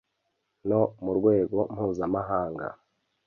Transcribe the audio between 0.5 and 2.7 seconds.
no mu rwego mpuzamahanga